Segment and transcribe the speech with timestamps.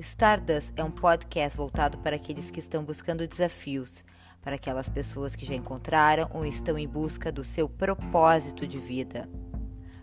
[0.00, 4.02] Stardust é um podcast voltado para aqueles que estão buscando desafios,
[4.40, 9.28] para aquelas pessoas que já encontraram ou estão em busca do seu propósito de vida,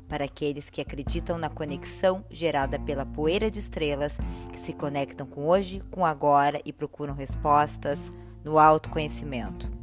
[0.07, 4.15] para aqueles que acreditam na conexão gerada pela poeira de estrelas
[4.53, 8.11] que se conectam com hoje, com agora e procuram respostas
[8.43, 9.76] no autoconhecimento.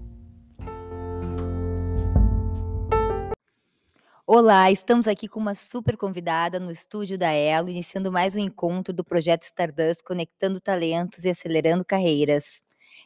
[4.37, 8.93] Olá, estamos aqui com uma super convidada no estúdio da Elo, iniciando mais um encontro
[8.93, 12.61] do projeto Stardust, conectando talentos e acelerando carreiras.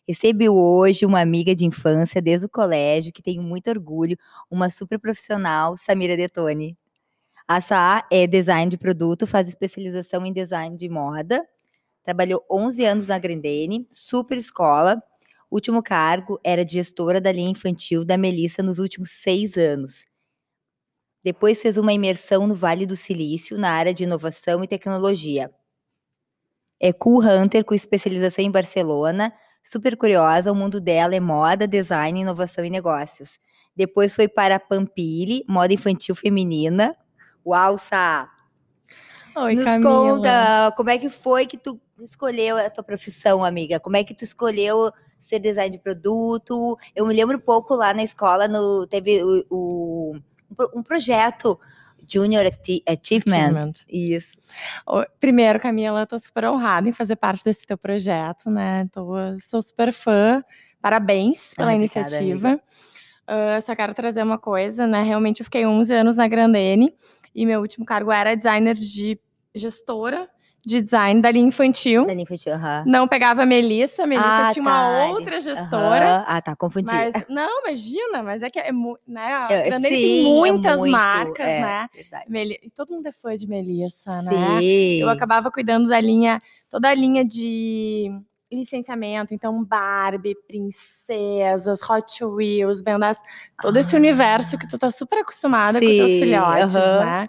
[0.08, 4.16] Recebo hoje uma amiga de infância desde o colégio, que tenho muito orgulho,
[4.50, 6.78] uma super profissional, Samira Detoni.
[7.46, 11.46] A Sa é design de produto, faz especialização em design de moda,
[12.02, 14.96] trabalhou 11 anos na Grendene, super escola.
[15.50, 20.07] Último cargo era de gestora da linha infantil da Melissa nos últimos seis anos
[21.22, 25.50] depois fez uma imersão no Vale do Silício, na área de inovação e tecnologia.
[26.80, 32.20] É cool hunter com especialização em Barcelona, super curiosa, o mundo dela é moda, design,
[32.20, 33.38] inovação e negócios.
[33.74, 36.96] Depois foi para Pampili, moda infantil feminina.
[37.44, 38.30] Uau, Sá!
[39.36, 39.90] Oi, Nos Camila.
[39.90, 43.78] conta como é que foi que tu escolheu a tua profissão, amiga?
[43.78, 44.90] Como é que tu escolheu
[45.20, 46.76] ser design de produto?
[46.94, 50.20] Eu me lembro um pouco lá na escola, no, teve o, o
[50.74, 51.58] um projeto
[52.06, 52.84] Junior Achievement.
[52.86, 53.72] Achievement.
[53.88, 54.38] Isso.
[55.20, 58.88] Primeiro, Camila, tô super honrada em fazer parte desse teu projeto, né?
[58.92, 60.42] Tô, sou super fã.
[60.80, 62.60] Parabéns pela obrigada, iniciativa.
[63.26, 65.02] Ah, só quero trazer uma coisa, né?
[65.02, 66.94] Realmente eu fiquei 11 anos na Grandene
[67.34, 69.20] e meu último cargo era designer de
[69.54, 70.28] gestora
[70.64, 72.04] de design da linha infantil.
[72.06, 72.84] Da infantil, aham.
[72.86, 76.24] Não pegava a Melissa, a Melissa Ah, tinha tá, uma outra gestora.
[76.26, 76.92] Ah, tá, confundi.
[76.92, 78.70] Mas, não, imagina, mas é que é,
[79.06, 81.88] né, a sim, tem é muitas muito, marcas, é, né?
[81.94, 82.24] Verdade.
[82.28, 84.60] Meli- todo mundo é fã de Melissa, né?
[84.60, 85.00] Sim.
[85.00, 88.10] Eu acabava cuidando da linha, toda a linha de
[88.50, 93.22] licenciamento, então Barbie, princesas, Hot Wheels, Bendas,
[93.60, 93.98] todo esse Ah.
[93.98, 97.26] universo que tu tá super acostumada com teus Sim, filhotes, né?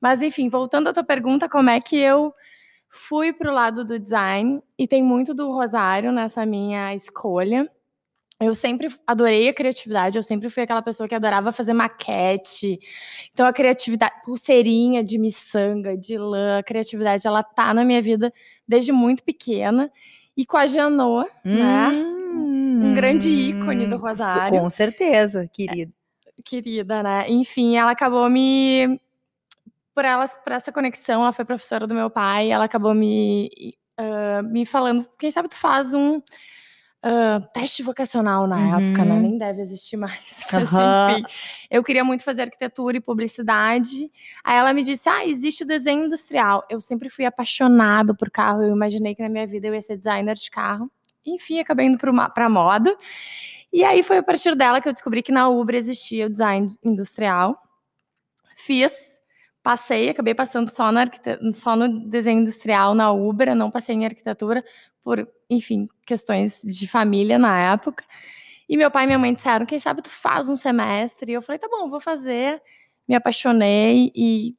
[0.00, 2.32] Mas enfim, voltando à tua pergunta, como é que eu
[2.88, 7.70] fui pro lado do design e tem muito do Rosário nessa minha escolha.
[8.40, 12.78] Eu sempre adorei a criatividade, eu sempre fui aquela pessoa que adorava fazer maquete.
[13.32, 18.32] Então a criatividade, pulseirinha de miçanga, de lã, a criatividade ela tá na minha vida
[18.66, 19.90] desde muito pequena.
[20.36, 21.88] E com a Genoa, né?
[22.78, 24.60] um grande ícone do Rosário.
[24.60, 25.92] Com certeza, querido.
[26.44, 27.28] querida, né?
[27.28, 29.00] Enfim, ela acabou me
[29.98, 34.42] por ela por essa conexão, ela foi professora do meu pai, ela acabou me ah,
[34.44, 36.22] me falando, quem sabe tu faz um
[37.02, 39.14] ah, teste vocacional na época, né?
[39.14, 39.20] Uhum.
[39.20, 40.46] Nem deve existir mais.
[40.52, 41.24] Mas, enfim,
[41.68, 44.08] eu queria muito fazer arquitetura e publicidade.
[44.44, 46.64] Aí ela me disse: Ah, existe o desenho industrial.
[46.70, 48.62] Eu sempre fui apaixonada por carro.
[48.62, 50.88] Eu imaginei que na minha vida eu ia ser designer de carro.
[51.26, 52.96] Enfim, acabei indo para moda.
[53.72, 56.68] E aí foi a partir dela que eu descobri que na Ubra existia o design
[56.84, 57.60] industrial.
[58.56, 59.17] Fiz,
[59.68, 61.04] passei, acabei passando só, na
[61.52, 64.64] só no desenho industrial na Ubra, não passei em arquitetura
[65.02, 68.02] por, enfim, questões de família na época.
[68.66, 71.32] E meu pai e minha mãe disseram: quem sabe tu faz um semestre?
[71.32, 72.62] E eu falei: tá bom, vou fazer.
[73.06, 74.56] Me apaixonei e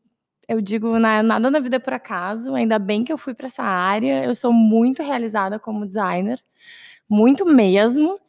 [0.48, 2.54] eu digo, na- nada na vida é por acaso.
[2.54, 4.24] Ainda bem que eu fui para essa área.
[4.24, 6.40] Eu sou muito realizada como designer,
[7.10, 8.20] muito mesmo.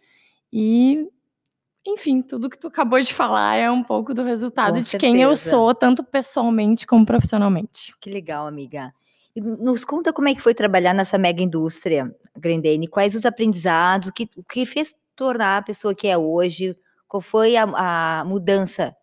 [0.50, 1.06] E,
[1.92, 5.20] enfim, tudo que tu acabou de falar é um pouco do resultado Com de quem
[5.22, 5.50] eu certeza.
[5.50, 7.94] sou, tanto pessoalmente como profissionalmente.
[8.00, 8.92] Que legal, amiga.
[9.34, 12.88] E nos conta como é que foi trabalhar nessa mega indústria, Grendene.
[12.88, 16.76] Quais os aprendizados, o que, o que fez tornar a pessoa que é hoje?
[17.06, 17.64] Qual foi a,
[18.20, 18.96] a mudança?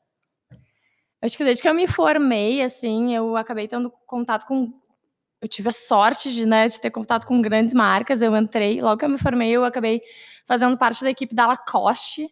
[1.22, 4.72] Acho que desde que eu me formei, assim, eu acabei tendo contato com.
[5.42, 8.22] Eu tive a sorte de, né, de ter contato com grandes marcas.
[8.22, 10.02] Eu entrei, logo que eu me formei, eu acabei
[10.46, 12.28] fazendo parte da equipe da Lacoste.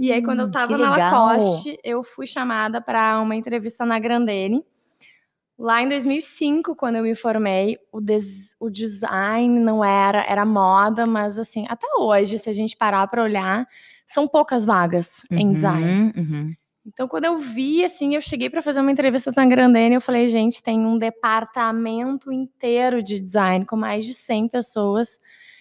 [0.00, 0.90] E aí, quando eu Hum, tava que na.
[0.90, 4.64] Lacoste, eu fui chamada para uma entrevista na Grandene.
[5.58, 11.04] Lá em 2005, quando eu me formei, o, des- o design não era, era moda,
[11.04, 13.66] mas assim, até hoje, se a gente parar para olhar,
[14.06, 15.84] são poucas vagas em design.
[15.84, 16.54] Uhum, uhum.
[16.88, 20.26] Então, quando eu vi, assim, eu cheguei para fazer uma entrevista na Grandene, eu falei,
[20.30, 25.20] gente, tem um departamento inteiro de design com mais de 100 pessoas.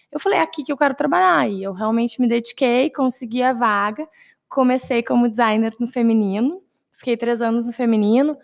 [0.09, 1.49] Eu falei, é aqui que eu quero trabalhar.
[1.49, 4.07] E eu realmente me dediquei, consegui a vaga.
[4.47, 6.63] Comecei como designer no feminino,
[6.93, 8.37] fiquei três anos no feminino.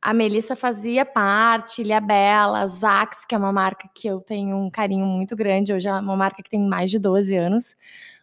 [0.00, 4.70] A Melissa fazia parte, Ilha Bela, Zax, que é uma marca que eu tenho um
[4.70, 5.72] carinho muito grande.
[5.72, 7.74] Hoje é uma marca que tem mais de 12 anos.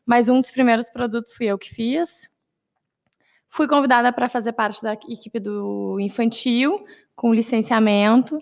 [0.05, 2.33] Mas um dos primeiros produtos fui eu que fiz.
[3.55, 6.83] Fui convidada para fazer parte da equipe do infantil,
[7.15, 8.37] com licenciamento.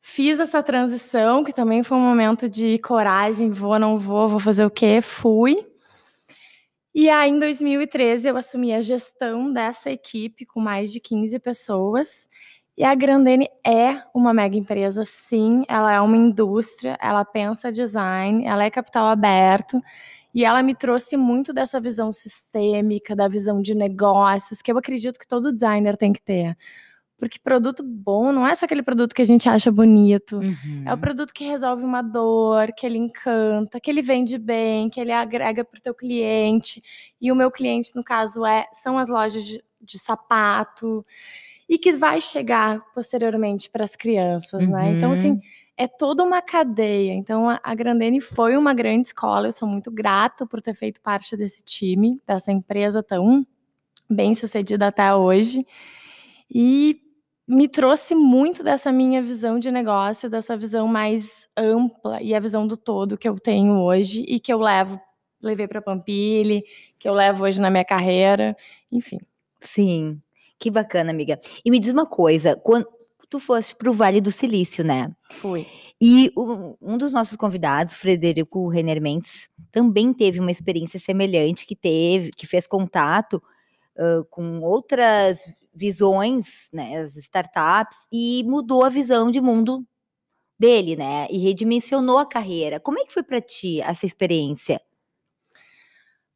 [0.00, 4.64] Fiz essa transição, que também foi um momento de coragem, vou, não vou, vou fazer
[4.64, 5.00] o quê?
[5.02, 5.66] Fui.
[6.94, 12.28] E aí, em 2013, eu assumi a gestão dessa equipe com mais de 15 pessoas.
[12.78, 18.46] E a Grandene é uma mega empresa, sim, ela é uma indústria, ela pensa design,
[18.46, 19.82] ela é capital aberto.
[20.34, 25.18] E ela me trouxe muito dessa visão sistêmica, da visão de negócios, que eu acredito
[25.18, 26.56] que todo designer tem que ter.
[27.22, 30.38] Porque produto bom não é só aquele produto que a gente acha bonito.
[30.38, 30.82] Uhum.
[30.84, 35.00] É o produto que resolve uma dor, que ele encanta, que ele vende bem, que
[35.00, 36.82] ele agrega para o teu cliente.
[37.20, 41.06] E o meu cliente, no caso, é são as lojas de, de sapato.
[41.72, 44.72] E que vai chegar posteriormente para as crianças, uhum.
[44.72, 44.92] né?
[44.92, 45.40] Então, assim, uhum.
[45.74, 47.14] é toda uma cadeia.
[47.14, 49.48] Então, a Grandene foi uma grande escola.
[49.48, 53.46] Eu sou muito grata por ter feito parte desse time, dessa empresa tão
[54.06, 55.66] bem sucedida até hoje.
[56.54, 57.00] E
[57.48, 62.66] me trouxe muito dessa minha visão de negócio, dessa visão mais ampla e a visão
[62.66, 65.00] do todo que eu tenho hoje e que eu levo,
[65.40, 66.62] levei para Pampilha,
[66.98, 68.54] que eu levo hoje na minha carreira,
[68.90, 69.18] enfim.
[69.58, 70.20] Sim,
[70.62, 71.40] que bacana, amiga.
[71.64, 72.86] E me diz uma coisa, quando
[73.28, 75.10] tu foste para o Vale do Silício, né?
[75.28, 75.66] Fui.
[76.00, 82.30] E um dos nossos convidados, Frederico Renner Mendes, também teve uma experiência semelhante, que teve,
[82.30, 83.42] que fez contato
[83.96, 89.84] uh, com outras visões, né, as startups, e mudou a visão de mundo
[90.58, 92.78] dele, né, e redimensionou a carreira.
[92.78, 94.80] Como é que foi para ti essa experiência?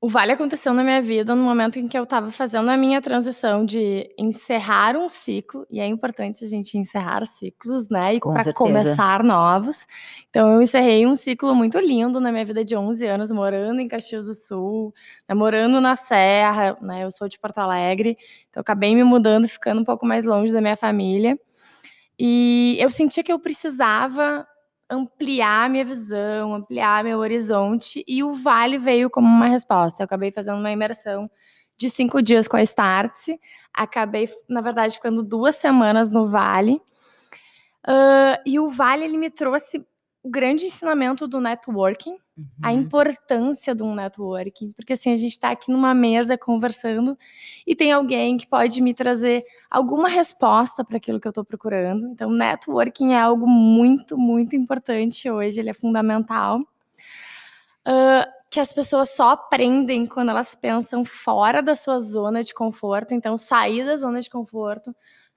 [0.01, 3.01] O Vale aconteceu na minha vida no momento em que eu estava fazendo a minha
[3.01, 8.15] transição de encerrar um ciclo, e é importante a gente encerrar ciclos, né?
[8.15, 9.87] E para começar novos.
[10.29, 13.89] Então, eu encerrei um ciclo muito lindo na minha vida de 11 anos, morando em
[13.89, 14.93] Caxias do Sul,
[15.27, 17.05] né, morando na Serra, né?
[17.05, 18.19] Eu sou de Porto Alegre,
[18.51, 21.39] então acabei me mudando, ficando um pouco mais longe da minha família.
[22.19, 24.47] E eu sentia que eu precisava
[24.89, 30.03] ampliar minha visão, ampliar meu horizonte, e o Vale veio como uma resposta.
[30.03, 31.31] Eu acabei fazendo uma imersão
[31.77, 33.39] de cinco dias com a Startse,
[33.73, 36.81] acabei, na verdade, ficando duas semanas no Vale,
[37.87, 39.85] uh, e o Vale ele me trouxe
[40.27, 42.47] o grande ensinamento do networking, uhum.
[42.61, 47.17] a importância de um networking, porque assim, a gente está aqui numa mesa conversando
[47.65, 52.09] e tem alguém que pode me trazer alguma resposta para aquilo que eu estou procurando.
[52.09, 56.59] Então, networking é algo muito, muito importante hoje, ele é fundamental.
[57.87, 63.15] Uh, que as pessoas só aprendem quando elas pensam fora da sua zona de conforto,
[63.15, 64.93] então sair da zona de conforto.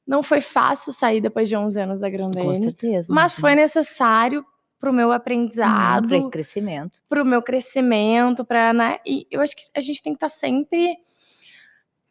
[0.08, 3.08] Não foi fácil sair depois de 11 anos da Grandene, Com certeza.
[3.14, 4.44] Mas foi necessário
[4.80, 9.00] para o meu aprendizado, para o crescimento, para o meu crescimento, para né?
[9.06, 10.98] E eu acho que a gente tem que estar tá sempre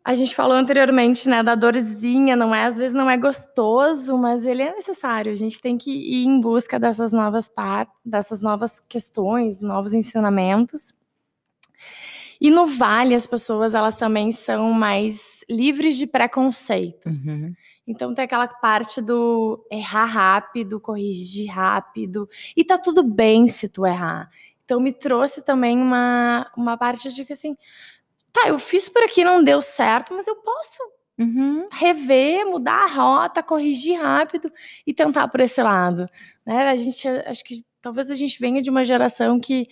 [0.08, 4.46] a gente falou anteriormente, né, da dorzinha, não é, às vezes não é gostoso, mas
[4.46, 5.30] ele é necessário.
[5.30, 10.94] A gente tem que ir em busca dessas novas partes, dessas novas questões, novos ensinamentos.
[12.40, 17.26] E no Vale as pessoas elas também são mais livres de preconceitos.
[17.26, 17.52] Uhum.
[17.88, 22.28] Então tem aquela parte do errar rápido, corrigir rápido.
[22.54, 24.30] E tá tudo bem se tu errar.
[24.62, 27.56] Então me trouxe também uma, uma parte de que assim,
[28.30, 30.78] tá, eu fiz por aqui, não deu certo, mas eu posso
[31.18, 31.66] uhum.
[31.72, 34.52] rever, mudar a rota, corrigir rápido
[34.86, 36.06] e tentar por esse lado.
[36.44, 36.68] Né?
[36.68, 39.66] A gente, acho que talvez a gente venha de uma geração que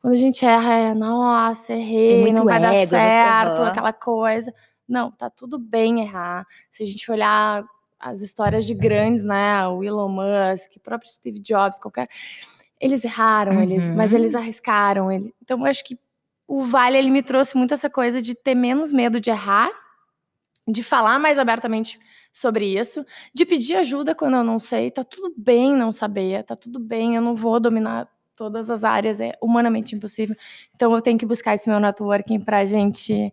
[0.00, 4.54] quando a gente erra é, nossa, errei, não vai ego, dar certo, aquela coisa.
[4.88, 6.46] Não, tá tudo bem errar.
[6.70, 7.64] Se a gente olhar
[7.98, 9.66] as histórias de grandes, né?
[9.68, 12.08] O Elon Musk, o próprio Steve Jobs, qualquer.
[12.80, 13.62] Eles erraram, uhum.
[13.62, 15.10] eles, mas eles arriscaram.
[15.10, 15.34] Ele...
[15.42, 15.98] Então, eu acho que
[16.46, 19.70] o Vale ele me trouxe muito essa coisa de ter menos medo de errar,
[20.66, 21.98] de falar mais abertamente
[22.32, 23.04] sobre isso,
[23.34, 24.90] de pedir ajuda quando eu não sei.
[24.90, 29.18] Tá tudo bem não saber, tá tudo bem, eu não vou dominar todas as áreas,
[29.20, 30.36] é humanamente impossível.
[30.74, 33.32] Então, eu tenho que buscar esse meu networking para a gente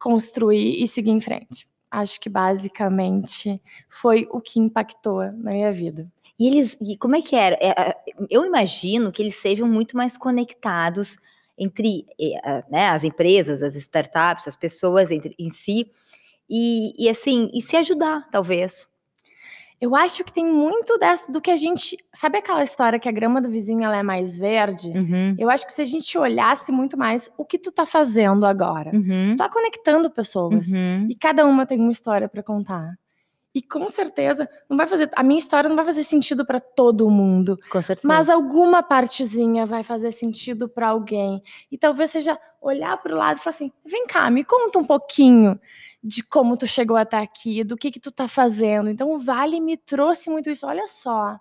[0.00, 1.68] construir e seguir em frente.
[1.90, 6.10] Acho que basicamente foi o que impactou na minha vida.
[6.38, 7.56] E eles, e como é que era?
[7.60, 7.94] É,
[8.30, 11.18] eu imagino que eles sejam muito mais conectados
[11.58, 12.06] entre
[12.70, 15.90] né, as empresas, as startups, as pessoas entre, em si,
[16.48, 18.88] e, e assim, e se ajudar, talvez.
[19.80, 21.96] Eu acho que tem muito dessa do que a gente.
[22.14, 24.90] Sabe aquela história que a grama do vizinho ela é mais verde?
[24.90, 25.34] Uhum.
[25.38, 28.90] Eu acho que se a gente olhasse muito mais o que tu tá fazendo agora.
[28.94, 29.30] Uhum.
[29.30, 30.68] Tu tá conectando pessoas.
[30.68, 31.06] Uhum.
[31.08, 32.94] E cada uma tem uma história para contar.
[33.54, 35.10] E com certeza não vai fazer.
[35.16, 37.58] A minha história não vai fazer sentido para todo mundo.
[37.70, 38.06] Com certeza.
[38.06, 41.42] Mas alguma partezinha vai fazer sentido para alguém.
[41.72, 44.84] E talvez seja olhar para o lado e falar assim: vem cá, me conta um
[44.84, 45.58] pouquinho
[46.02, 48.88] de como tu chegou até aqui, do que que tu tá fazendo.
[48.90, 50.66] Então o Vale me trouxe muito isso.
[50.66, 51.36] Olha só,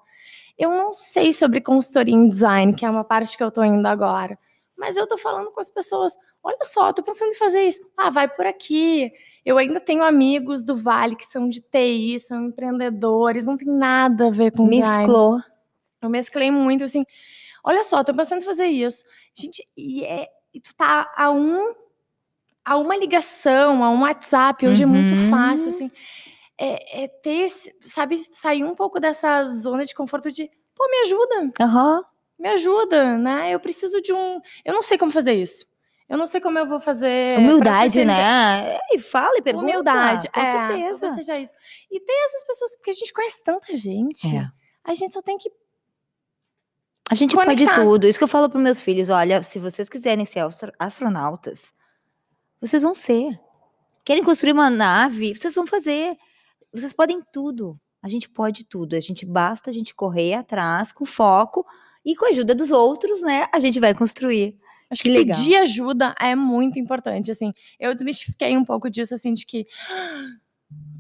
[0.58, 3.88] eu não sei sobre consultoria em design, que é uma parte que eu tô indo
[3.88, 4.38] agora,
[4.78, 6.14] mas eu tô falando com as pessoas.
[6.44, 7.82] Olha só, tô pensando em fazer isso.
[7.98, 9.12] Ah, vai por aqui.
[9.46, 14.28] Eu ainda tenho amigos do Vale que são de TI, são empreendedores, não tem nada
[14.28, 15.36] a ver com Mesclou.
[15.38, 15.56] design.
[16.02, 17.04] Eu mesclei muito, assim.
[17.64, 19.04] Olha só, tô pensando em fazer isso.
[19.34, 21.74] Gente, e, é, e tu tá a um
[22.70, 24.96] a uma ligação, a um WhatsApp, hoje uhum.
[24.96, 25.30] é muito uhum.
[25.32, 25.90] fácil, assim.
[26.56, 27.50] É, é ter,
[27.82, 31.52] sabe, sair um pouco dessa zona de conforto de, pô, me ajuda.
[31.62, 32.04] Uhum.
[32.38, 33.52] Me ajuda, né?
[33.52, 34.40] Eu preciso de um.
[34.64, 35.66] Eu não sei como fazer isso.
[36.08, 37.40] Eu não sei como eu vou fazer.
[37.40, 38.78] Humildade, né?
[38.92, 39.66] E fala e pergunta.
[39.66, 41.00] Humildade, com é, certeza.
[41.00, 41.54] Talvez seja isso.
[41.90, 44.28] E tem essas pessoas, porque a gente conhece tanta gente.
[44.28, 44.48] É.
[44.84, 45.50] A gente só tem que.
[47.10, 47.66] A gente conectar.
[47.66, 48.08] pode tudo.
[48.08, 50.46] Isso que eu falo para meus filhos: olha, se vocês quiserem ser
[50.78, 51.62] astronautas,
[52.62, 53.40] vocês vão ser.
[54.04, 55.36] Querem construir uma nave?
[55.36, 56.18] Vocês vão fazer.
[56.74, 57.80] Vocês podem tudo.
[58.02, 58.96] A gente pode tudo.
[58.96, 61.66] A gente basta a gente correr atrás com foco
[62.06, 63.48] e com a ajuda dos outros, né?
[63.54, 64.58] A gente vai construir.
[64.90, 67.54] Acho que, que pedir ajuda é muito importante, assim.
[67.80, 69.68] Eu desmistifiquei um pouco disso, assim, de que...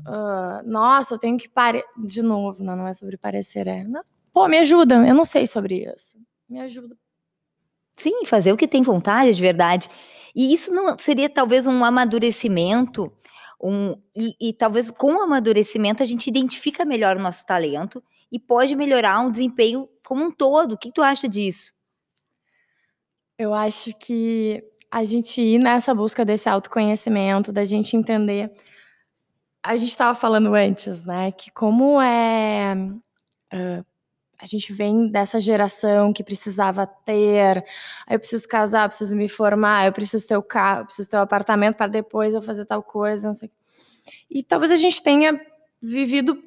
[0.07, 1.87] Uh, nossa, eu tenho que parecer...
[1.97, 3.83] De novo, não, não é sobre parecer, é...
[3.83, 4.03] Não.
[4.31, 6.17] Pô, me ajuda, eu não sei sobre isso.
[6.47, 6.95] Me ajuda.
[7.95, 9.89] Sim, fazer o que tem vontade de verdade.
[10.35, 13.11] E isso não seria talvez um amadurecimento,
[13.61, 18.39] um, e, e talvez com o amadurecimento a gente identifica melhor o nosso talento e
[18.39, 20.73] pode melhorar um desempenho como um todo.
[20.73, 21.73] O que tu acha disso?
[23.37, 28.51] Eu acho que a gente ir nessa busca desse autoconhecimento, da gente entender.
[29.61, 32.75] A gente estava falando antes, né, que como é.
[33.53, 33.88] Uh,
[34.41, 37.63] a gente vem dessa geração que precisava ter,
[38.09, 41.17] eu preciso casar, eu preciso me formar, eu preciso ter o carro, eu preciso ter
[41.17, 43.51] o apartamento para depois eu fazer tal coisa, não sei.
[44.31, 45.39] E talvez a gente tenha
[45.81, 46.41] vivido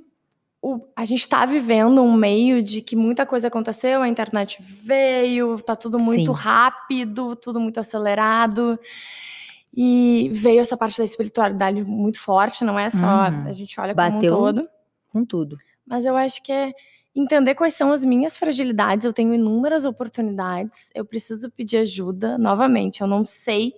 [0.63, 5.61] o, a gente está vivendo um meio de que muita coisa aconteceu, a internet veio,
[5.61, 6.41] tá tudo muito Sim.
[6.41, 8.79] rápido, tudo muito acelerado.
[9.75, 13.49] E veio essa parte da espiritualidade muito forte, não é só uhum.
[13.49, 14.69] a gente olha Bateu como um todo.
[15.09, 15.59] Com tudo.
[15.85, 16.73] Mas eu acho que é
[17.15, 19.05] entender quais são as minhas fragilidades.
[19.05, 22.39] Eu tenho inúmeras oportunidades, eu preciso pedir ajuda.
[22.39, 23.75] Novamente, eu não sei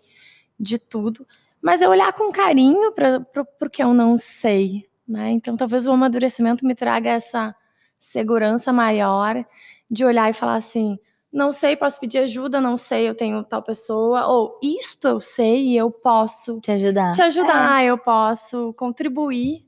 [0.58, 1.26] de tudo,
[1.60, 3.26] mas eu olhar com carinho para
[3.60, 5.30] o que eu não sei né?
[5.32, 7.54] Então, talvez o amadurecimento me traga essa
[8.00, 9.44] segurança maior
[9.90, 10.98] de olhar e falar assim:
[11.32, 15.68] não sei, posso pedir ajuda, não sei, eu tenho tal pessoa, ou isto eu sei
[15.68, 17.12] e eu posso te ajudar.
[17.12, 17.86] Te ajudar, é.
[17.86, 19.63] eu posso contribuir.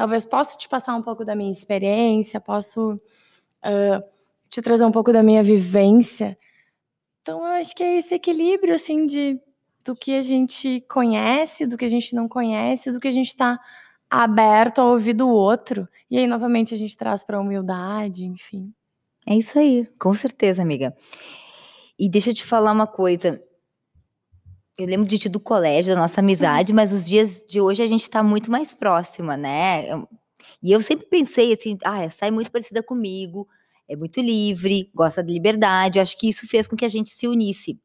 [0.00, 4.02] Talvez posso te passar um pouco da minha experiência, posso uh,
[4.48, 6.38] te trazer um pouco da minha vivência.
[7.20, 9.38] Então, eu acho que é esse equilíbrio, assim, de
[9.84, 13.28] do que a gente conhece, do que a gente não conhece, do que a gente
[13.28, 13.60] está
[14.08, 15.86] aberto a ouvir do outro.
[16.10, 18.72] E aí, novamente, a gente traz para a humildade, enfim.
[19.26, 20.96] É isso aí, com certeza, amiga.
[21.98, 23.38] E deixa eu te falar uma coisa.
[24.78, 27.86] Eu lembro de ti do colégio, da nossa amizade, mas os dias de hoje a
[27.86, 29.84] gente está muito mais próxima, né?
[30.62, 33.48] E eu sempre pensei assim, ah, essa é muito parecida comigo,
[33.88, 35.98] é muito livre, gosta de liberdade.
[35.98, 37.78] Eu acho que isso fez com que a gente se unisse.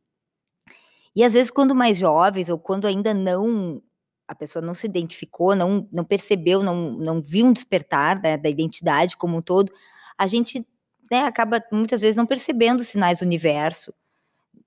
[1.15, 3.81] E às vezes, quando mais jovens, ou quando ainda não
[4.27, 8.49] a pessoa não se identificou, não, não percebeu, não, não viu um despertar né, da
[8.49, 9.71] identidade como um todo,
[10.17, 10.65] a gente
[11.11, 13.93] né, acaba muitas vezes não percebendo os sinais do universo,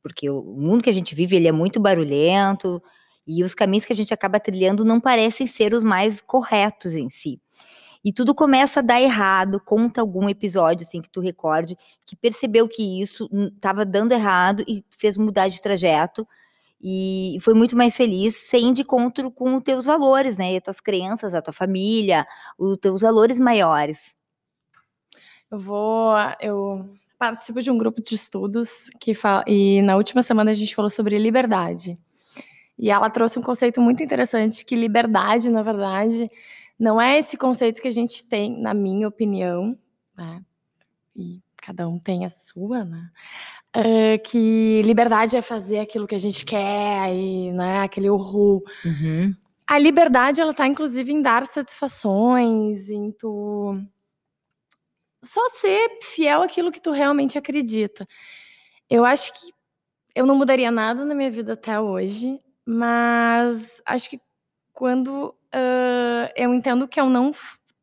[0.02, 2.83] porque o mundo que a gente vive ele é muito barulhento
[3.26, 7.11] e os caminhos que a gente acaba trilhando não parecem ser os mais corretos em
[7.11, 7.40] si.
[8.05, 9.61] E tudo começa a dar errado.
[9.61, 11.76] Conta algum episódio assim que tu recorde
[12.07, 16.26] que percebeu que isso estava dando errado e fez mudar de trajeto
[16.81, 20.55] e foi muito mais feliz sem de encontro com os teus valores, né?
[20.55, 22.26] E as tuas crenças, a tua família,
[22.57, 24.14] os teus valores maiores.
[25.50, 30.50] Eu vou, eu participo de um grupo de estudos que fala, e na última semana
[30.50, 31.98] a gente falou sobre liberdade.
[32.78, 36.30] E ela trouxe um conceito muito interessante que liberdade, na verdade,
[36.78, 39.76] não é esse conceito que a gente tem, na minha opinião,
[40.16, 40.40] né?
[41.16, 43.10] E cada um tem a sua, né?
[43.76, 48.62] Uh, que liberdade é fazer aquilo que a gente quer e né, aquele uhul.
[48.84, 49.34] Uhum.
[49.66, 53.78] A liberdade, ela tá inclusive em dar satisfações, em tu
[55.22, 58.06] só ser fiel àquilo que tu realmente acredita.
[58.88, 59.52] Eu acho que
[60.14, 64.20] eu não mudaria nada na minha vida até hoje, mas acho que
[64.72, 67.32] quando uh, eu entendo que eu não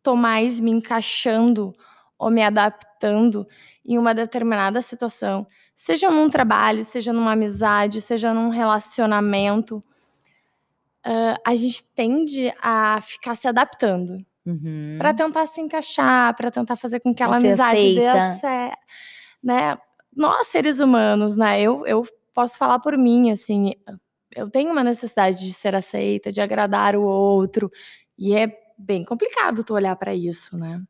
[0.01, 1.75] tô mais me encaixando
[2.17, 3.47] ou me adaptando
[3.83, 9.83] em uma determinada situação, seja num trabalho, seja numa amizade, seja num relacionamento,
[11.05, 14.25] uh, a gente tende a ficar se adaptando.
[14.45, 14.95] Uhum.
[14.97, 18.39] Para tentar se encaixar, para tentar fazer com que aquela Você amizade dê aceita.
[18.39, 18.79] certo,
[19.43, 19.77] né?
[20.15, 21.59] Nós seres humanos, né?
[21.61, 23.73] Eu, eu posso falar por mim, assim,
[24.35, 27.71] eu tenho uma necessidade de ser aceita, de agradar o outro,
[28.17, 30.81] e é bem complicado tu olhar para isso, né?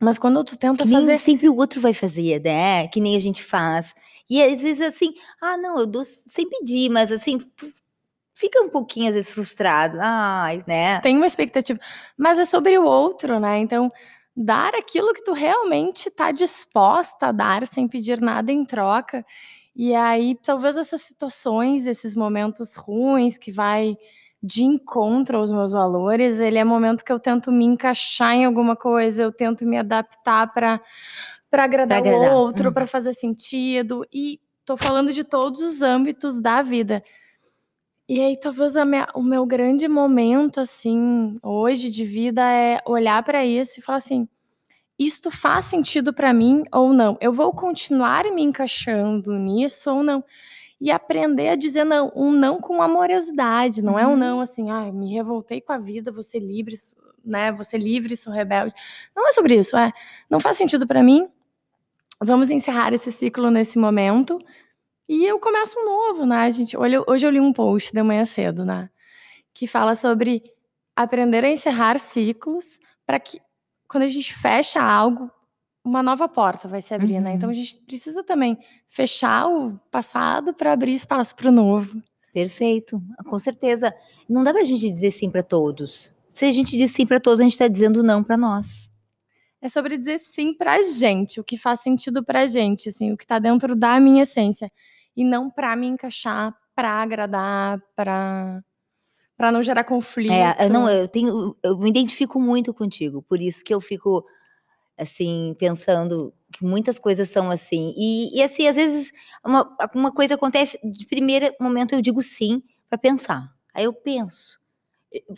[0.00, 2.86] Mas quando tu tenta Que nem fazer sempre o outro vai fazer, né?
[2.88, 3.94] Que nem a gente faz.
[4.28, 7.38] E às vezes assim, ah, não, eu dou sem pedir, mas assim,
[8.34, 9.98] fica um pouquinho às vezes frustrado.
[10.00, 11.00] Ai, né?
[11.00, 11.78] tem uma expectativa,
[12.18, 13.58] mas é sobre o outro, né?
[13.58, 13.90] Então,
[14.36, 19.24] dar aquilo que tu realmente tá disposta a dar sem pedir nada em troca.
[19.76, 23.96] E aí, talvez essas situações, esses momentos ruins que vai
[24.42, 28.76] de encontro aos meus valores, ele é momento que eu tento me encaixar em alguma
[28.76, 30.80] coisa, eu tento me adaptar para
[31.50, 32.74] para agradar, agradar, o outro, uhum.
[32.74, 34.04] para fazer sentido.
[34.12, 37.00] E tô falando de todos os âmbitos da vida.
[38.08, 43.22] E aí, talvez a minha- o meu grande momento, assim, hoje de vida é olhar
[43.22, 44.28] para isso e falar assim:
[44.98, 47.18] isto faz sentido para mim ou não?
[47.20, 50.24] Eu vou continuar me encaixando nisso ou não?
[50.80, 54.16] E aprender a dizer não, um não com amorosidade, não é um Uhum.
[54.18, 56.76] não assim, ah, me revoltei com a vida, vou ser livre,
[57.24, 57.52] né?
[57.52, 58.74] Vou ser livre, sou rebelde.
[59.16, 59.92] Não é sobre isso, é.
[60.30, 61.28] Não faz sentido para mim.
[62.22, 64.38] Vamos encerrar esse ciclo nesse momento.
[65.08, 66.76] E eu começo um novo, né, gente?
[66.76, 68.88] Hoje, eu- hoje eu li um post de manhã cedo, né?
[69.52, 70.42] Que fala sobre
[70.96, 73.40] aprender a encerrar ciclos para que
[73.88, 75.30] quando a gente fecha algo,
[75.84, 77.30] uma nova porta vai se abrir, né?
[77.30, 77.36] Uhum.
[77.36, 78.58] Então a gente precisa também
[78.88, 82.02] fechar o passado para abrir espaço para o novo.
[82.32, 82.96] Perfeito,
[83.26, 83.94] com certeza.
[84.28, 86.14] Não dá pra gente dizer sim pra todos.
[86.28, 88.90] Se a gente diz sim pra todos, a gente tá dizendo não pra nós.
[89.60, 93.26] É sobre dizer sim pra gente, o que faz sentido pra gente, assim, o que
[93.26, 94.70] tá dentro da minha essência.
[95.16, 98.62] E não pra me encaixar, pra agradar, pra,
[99.36, 100.32] pra não gerar conflito.
[100.32, 104.24] É, eu não, eu tenho, eu me identifico muito contigo, por isso que eu fico
[104.96, 107.92] assim pensando que muitas coisas são assim.
[107.96, 109.12] E, e assim, às vezes
[109.44, 113.52] uma, uma coisa acontece de primeiro momento eu digo sim pra pensar.
[113.74, 114.60] Aí eu penso.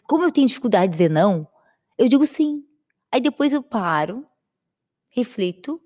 [0.04, 1.46] Como eu tenho dificuldade de dizer não,
[1.98, 2.64] eu digo sim.
[3.10, 4.26] Aí depois eu paro,
[5.08, 5.80] reflito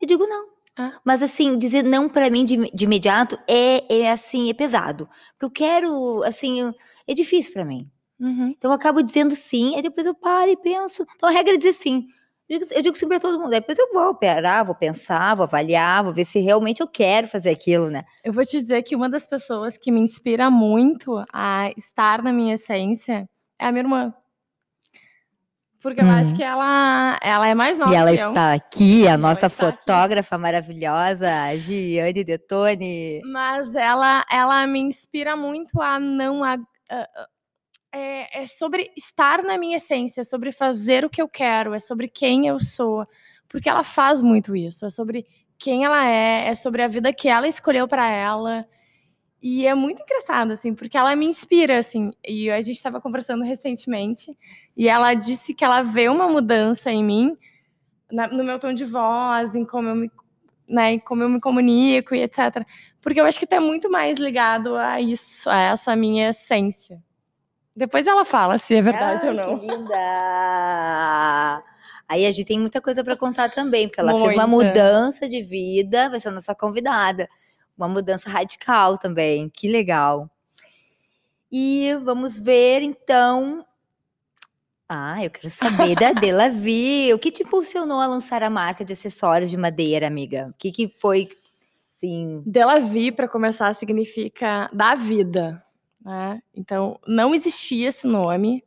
[0.00, 0.55] e digo não.
[1.04, 5.08] Mas assim, dizer não pra mim de, de imediato é, é assim, é pesado.
[5.32, 6.72] Porque eu quero, assim,
[7.06, 7.90] é difícil pra mim.
[8.18, 8.54] Uhum.
[8.56, 11.06] Então eu acabo dizendo sim, aí depois eu paro e penso.
[11.16, 12.06] Então a regra é dizer sim.
[12.48, 13.50] Eu digo, eu digo sim pra todo mundo.
[13.50, 17.50] Depois eu vou parar, vou pensar, vou avaliar, vou ver se realmente eu quero fazer
[17.50, 18.04] aquilo, né?
[18.22, 22.32] Eu vou te dizer que uma das pessoas que me inspira muito a estar na
[22.32, 24.14] minha essência é a minha irmã.
[25.86, 26.10] Porque eu Hum.
[26.10, 28.28] acho que ela, ela é mais nova E ela que eu.
[28.30, 29.78] está aqui, a ela nossa está aqui.
[29.78, 33.20] fotógrafa maravilhosa, a Giane Detone.
[33.24, 36.42] Mas ela, ela me inspira muito a não.
[36.42, 36.58] A-
[36.90, 37.28] a-
[37.94, 41.78] é, é sobre estar na minha essência, é sobre fazer o que eu quero, é
[41.78, 43.06] sobre quem eu sou.
[43.48, 44.84] Porque ela faz muito isso.
[44.86, 45.24] É sobre
[45.56, 48.66] quem ela é, é sobre a vida que ela escolheu para ela.
[49.42, 52.12] E é muito engraçado, assim, porque ela me inspira, assim.
[52.26, 54.36] E a gente estava conversando recentemente,
[54.76, 57.36] e ela disse que ela vê uma mudança em mim,
[58.10, 60.10] na- no meu tom de voz, em como eu me,
[60.68, 62.64] né, em como eu me comunico e etc.
[63.00, 67.00] Porque eu acho que tá muito mais ligado a isso, a essa minha essência.
[67.74, 69.58] Depois ela fala se é verdade Ai, ou não.
[69.58, 69.96] Que linda!
[72.08, 74.68] Aí a gente tem muita coisa para contar também, porque ela fez uma Muita.
[74.68, 77.28] mudança de vida, vai ser a nossa convidada.
[77.76, 80.30] Uma mudança radical também, que legal.
[81.50, 83.64] E vamos ver então.
[84.88, 87.12] Ah, eu quero saber da Delavi.
[87.12, 90.48] O que te impulsionou a lançar a marca de acessórios de madeira, amiga?
[90.50, 91.28] O que, que foi,
[91.94, 95.62] assim, Delavi, para começar, significa da vida.
[96.04, 96.40] Né?
[96.54, 98.64] Então, não existia esse nome.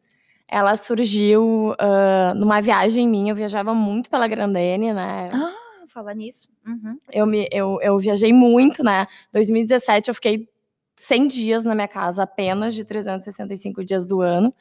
[0.48, 3.32] Ela surgiu ah, numa viagem minha.
[3.32, 5.30] Eu viajava muito pela Grandene, né?
[5.34, 5.54] Ah,
[5.90, 6.50] falar nisso?
[6.66, 6.98] Uhum.
[7.12, 9.08] Eu, me, eu, eu viajei muito, né?
[9.34, 10.48] 2017 eu fiquei
[10.96, 14.54] 100 dias na minha casa, apenas de 365 dias do ano.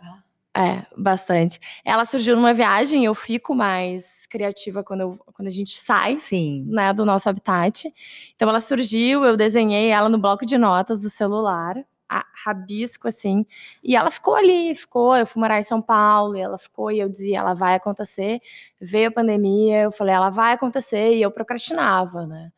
[0.00, 0.22] Ah.
[0.56, 1.60] É, bastante.
[1.84, 6.64] Ela surgiu numa viagem, eu fico mais criativa quando, eu, quando a gente sai Sim.
[6.66, 7.92] né, do nosso habitat.
[8.34, 11.76] Então ela surgiu, eu desenhei ela no bloco de notas do celular,
[12.08, 13.44] a rabisco assim,
[13.82, 17.00] e ela ficou ali, ficou, eu fui morar em São Paulo, e ela ficou e
[17.00, 18.40] eu dizia, ela vai acontecer.
[18.80, 22.52] Veio a pandemia, eu falei, ela vai acontecer, e eu procrastinava, né?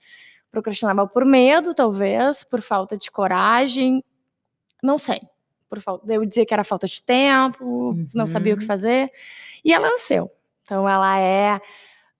[0.50, 4.02] Procrastinava por medo, talvez, por falta de coragem,
[4.82, 5.20] não sei.
[5.68, 8.68] Por falta, eu dizia que era falta de tempo, não sabia o que Uhum.
[8.68, 9.10] fazer,
[9.64, 10.30] e ela nasceu.
[10.62, 11.60] Então ela é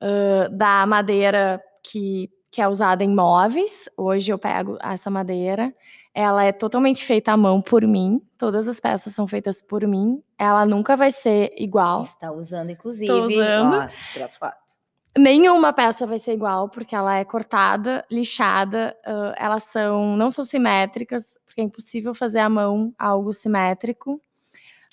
[0.00, 3.88] ah, da madeira que que é usada em móveis.
[3.96, 5.74] Hoje eu pego essa madeira.
[6.14, 8.20] Ela é totalmente feita à mão por mim.
[8.36, 10.22] Todas as peças são feitas por mim.
[10.38, 12.02] Ela nunca vai ser igual.
[12.04, 13.06] Está usando, inclusive.
[13.06, 13.90] Tô usando.
[14.20, 14.68] Ó, foto.
[15.16, 20.44] Nenhuma peça vai ser igual, porque ela é cortada, lixada, uh, elas são não são
[20.44, 24.20] simétricas, porque é impossível fazer à mão algo simétrico.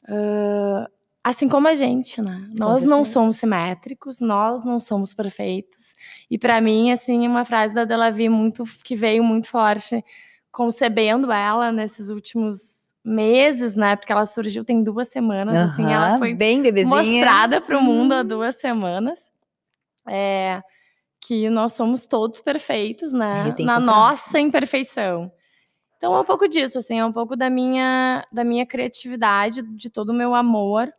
[0.04, 0.90] Uh,
[1.26, 2.48] assim como a gente, né?
[2.54, 5.96] Nós não somos simétricos, nós não somos perfeitos.
[6.30, 10.06] E para mim, assim, uma frase da Delavi muito que veio muito forte
[10.52, 13.96] concebendo ela nesses últimos meses, né?
[13.96, 16.96] Porque ela surgiu tem duas semanas, assim, ela foi bem bebezinha.
[16.96, 19.32] mostrada para o mundo há duas semanas.
[20.08, 20.62] É,
[21.20, 23.52] que nós somos todos perfeitos, né?
[23.62, 25.32] Na nossa imperfeição.
[25.98, 29.90] Então é um pouco disso, assim, é um pouco da minha, da minha criatividade, de
[29.90, 30.94] todo o meu amor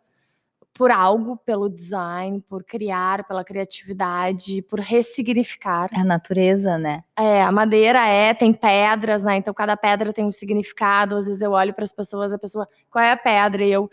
[0.77, 5.89] por algo, pelo design, por criar, pela criatividade, por ressignificar.
[5.93, 7.03] É a natureza, né?
[7.17, 9.37] É, a madeira é, tem pedras, né?
[9.37, 11.17] Então cada pedra tem um significado.
[11.17, 13.65] Às vezes eu olho para as pessoas, a pessoa, qual é a pedra?
[13.65, 13.91] E eu,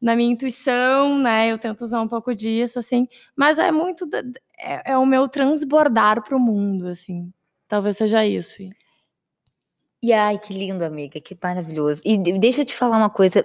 [0.00, 1.50] na minha intuição, né?
[1.50, 3.08] Eu tento usar um pouco disso, assim.
[3.34, 4.08] Mas é muito,
[4.58, 7.32] é, é o meu transbordar para o mundo, assim.
[7.66, 8.54] Talvez seja isso.
[8.56, 8.70] Fih.
[10.02, 12.00] E ai, que lindo, amiga, que maravilhoso.
[12.04, 13.44] E de- deixa eu te falar uma coisa.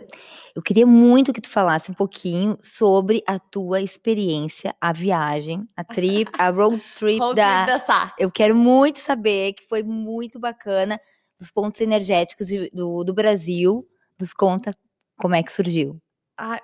[0.55, 5.83] Eu queria muito que tu falasse um pouquinho sobre a tua experiência, a viagem, a
[5.83, 7.65] trip, a road trip Road da.
[7.65, 8.13] trip da.
[8.17, 10.97] Eu quero muito saber que foi muito bacana
[11.37, 13.85] dos pontos energéticos de- do, do Brasil.
[14.17, 14.73] Nos conta
[15.19, 15.97] como é que surgiu.
[16.39, 16.57] Ah,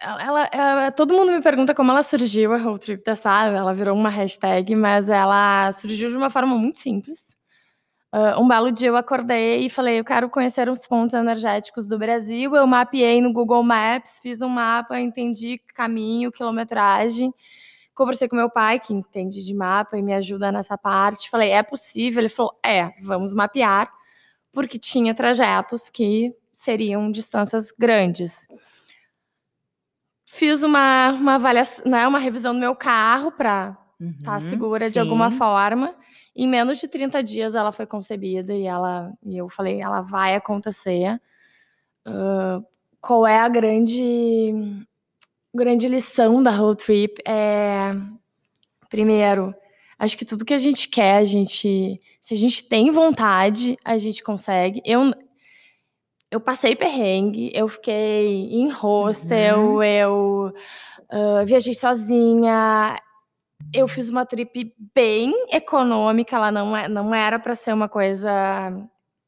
[0.00, 3.44] ela, ela- ela- todo mundo me pergunta como ela surgiu, a Road Trip da Sá.
[3.46, 7.37] Ela virou uma hashtag, mas ela surgiu de uma forma muito simples.
[8.10, 11.98] Ah, um belo dia eu acordei e falei, eu quero conhecer os pontos energéticos do
[11.98, 12.54] Brasil.
[12.56, 17.32] Eu mapeei no Google Maps, fiz um mapa, entendi caminho, quilometragem.
[17.94, 21.28] Conversei com meu pai, que entende de mapa e me ajuda nessa parte.
[21.28, 22.20] Falei, é possível?
[22.20, 23.92] Ele falou, é, vamos mapear,
[24.52, 28.46] porque tinha trajetos que seriam distâncias grandes.
[30.26, 34.98] Fiz uma, uma avaliação, né, uma revisão do meu carro para estar Uhum, segura de
[35.00, 35.38] alguma sim.
[35.38, 35.94] forma.
[36.40, 40.36] Em menos de 30 dias ela foi concebida e ela e eu falei, ela vai
[40.36, 41.20] acontecer.
[42.06, 42.60] Ah,
[43.00, 44.52] qual é a grande
[45.54, 47.20] grande lição da road trip?
[47.26, 47.90] É
[48.88, 49.52] primeiro,
[49.98, 53.98] acho que tudo que a gente quer, a gente, se a gente tem vontade, a
[53.98, 54.80] gente consegue.
[54.84, 55.12] Eu
[56.30, 59.82] eu passei perrengue, eu fiquei em hostel, Uhum.
[59.82, 60.52] eu
[61.10, 62.96] ah, viajei sozinha,
[63.72, 68.30] eu fiz uma trip bem econômica, ela não, é, não era para ser uma coisa.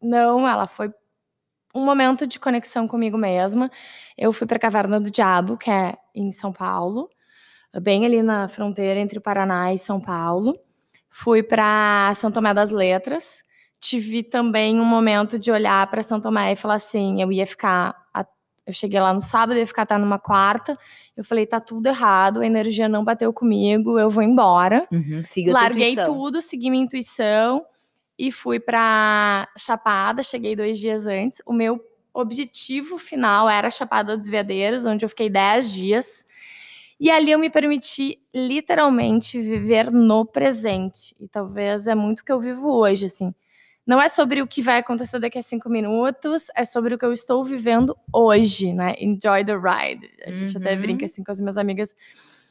[0.01, 0.93] Não, ela foi
[1.75, 3.71] um momento de conexão comigo mesma.
[4.17, 7.09] Eu fui para a Caverna do Diabo, que é em São Paulo,
[7.81, 10.59] bem ali na fronteira entre o Paraná e São Paulo.
[11.09, 13.43] Fui para São Tomé das Letras.
[13.81, 17.97] Tive também um momento de olhar para São Tomé e falar assim: eu ia ficar.
[18.71, 20.79] Eu cheguei lá no sábado, ia ficar até numa quarta.
[21.17, 24.87] Eu falei: tá tudo errado, a energia não bateu comigo, eu vou embora.
[24.93, 27.65] Uhum, Larguei tudo, segui minha intuição
[28.17, 30.23] e fui pra Chapada.
[30.23, 31.43] Cheguei dois dias antes.
[31.45, 31.81] O meu
[32.15, 36.25] objetivo final era Chapada dos Veadeiros, onde eu fiquei 10 dias.
[37.01, 41.17] E ali eu me permiti literalmente viver no presente.
[41.19, 43.35] E talvez é muito o que eu vivo hoje, assim.
[43.91, 47.05] Não é sobre o que vai acontecer daqui a cinco minutos, é sobre o que
[47.05, 48.95] eu estou vivendo hoje, né?
[49.01, 50.09] Enjoy the ride.
[50.25, 50.81] A gente até Uhum.
[50.81, 51.97] brinca assim com as minhas amigas.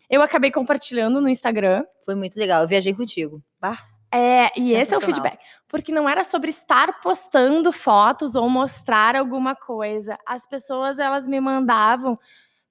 [0.09, 1.85] Eu acabei compartilhando no Instagram.
[2.03, 2.63] Foi muito legal.
[2.63, 3.41] Eu viajei contigo.
[3.57, 3.77] Bah,
[4.11, 5.39] É, e esse é o feedback.
[5.65, 10.17] Porque não era sobre estar postando fotos ou mostrar alguma coisa.
[10.27, 12.19] As pessoas, elas me mandavam.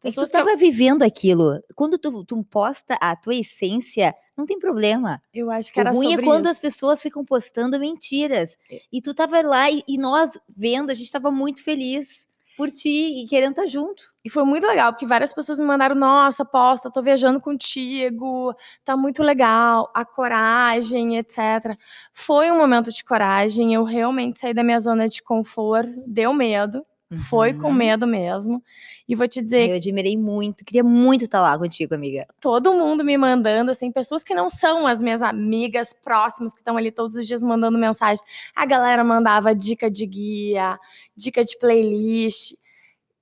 [0.02, 1.60] É que tu Pessoas que estava vivendo aquilo.
[1.74, 5.20] Quando tu, tu posta a tua essência, não tem problema.
[5.34, 6.62] eu acho que O era ruim é quando as isso.
[6.62, 8.56] pessoas ficam postando mentiras.
[8.92, 13.22] E tu tava lá e, e nós vendo, a gente tava muito feliz por ti
[13.22, 14.12] e querendo estar junto.
[14.24, 18.52] E foi muito legal, porque várias pessoas me mandaram: nossa, posta, tô viajando contigo,
[18.84, 21.76] tá muito legal, a coragem, etc.
[22.12, 26.84] Foi um momento de coragem, eu realmente saí da minha zona de conforto, deu medo,
[27.16, 27.74] foi com Uhum.
[27.74, 28.62] medo mesmo.
[29.08, 32.26] E vou te dizer Eu admirei muito, queria muito estar lá contigo, amiga.
[32.40, 36.76] todo mundo me mandando, assim, pessoas que não são as minhas amigas próximas, que estão
[36.76, 38.22] ali todos os dias mandando mensagem.
[38.54, 40.78] A galera mandava dica de guia,
[41.16, 42.54] dica de playlist.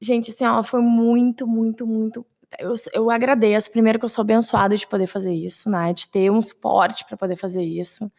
[0.00, 2.26] Gente, assim, ó, foi muito, muito, muito.
[2.58, 3.70] Eu, eu agradeço.
[3.70, 5.92] Primeiro, que eu sou abençoada de poder fazer isso, né?
[5.92, 8.10] De ter um suporte para poder fazer isso.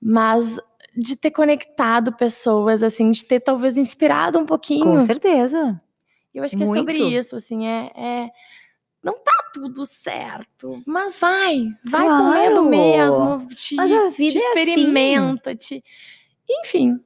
[0.00, 0.58] Mas
[0.96, 4.84] de ter conectado pessoas, assim, de ter talvez inspirado um pouquinho.
[4.84, 5.80] Com certeza.
[6.34, 7.14] Eu acho que é sobre Muito.
[7.14, 8.30] isso, assim, é, é-
[9.02, 10.82] Não tá tudo certo.
[10.86, 12.24] Mas vai, vai Claro.
[12.24, 14.48] com medo mesmo, te, Mas a vida te é assim.
[14.48, 15.82] experimenta, te...
[16.48, 17.00] Enfim,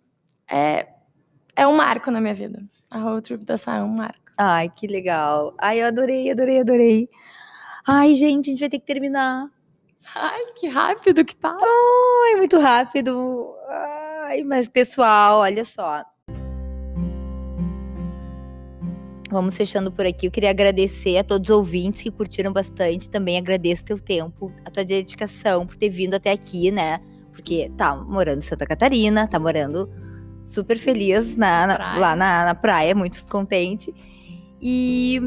[0.51, 0.89] é,
[1.55, 2.61] é um marco na minha vida.
[2.91, 4.19] A road trip da Sai é um marco.
[4.37, 5.55] Ai, que legal.
[5.59, 7.09] Ai, eu adorei, adorei, adorei.
[7.87, 9.47] Ai, gente, a gente vai ter que terminar.
[10.17, 11.65] Ai, que rápido que passa.
[11.65, 13.55] Ai, muito rápido.
[13.69, 16.03] Ai, mas pessoal, olha só.
[19.31, 20.27] Vamos fechando por aqui.
[20.27, 23.11] Eu queria agradecer a todos os ouvintes que curtiram bastante.
[23.11, 27.01] Também agradeço o teu tempo, a tua dedicação por ter vindo até aqui, né?
[27.33, 29.91] Porque tá morando em Santa Catarina, tá morando
[30.45, 33.93] super feliz na, na- lá na, na praia, muito contente.
[34.63, 35.21] E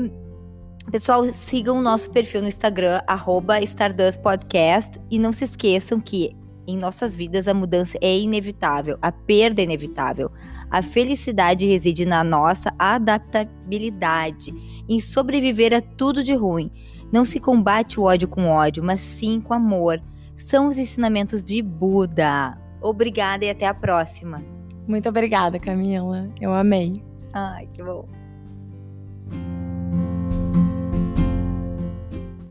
[0.90, 4.92] pessoal, sigam o nosso perfil no Instagram, arroba Stardust Podcast.
[5.12, 6.34] E não se esqueçam que
[6.68, 10.30] em nossas vidas a mudança é inevitável, a perda é inevitável.
[10.70, 14.54] A felicidade reside na nossa adaptabilidade,
[14.88, 16.70] em sobreviver a tudo de ruim.
[17.12, 20.02] Não se combate o ódio com ódio, mas sim com amor.
[20.36, 22.58] São os ensinamentos de Buda.
[22.82, 24.44] Obrigada e até a próxima.
[24.86, 26.30] Muito obrigada, Camila.
[26.40, 27.02] Eu amei.
[27.34, 28.06] Ai, que bom.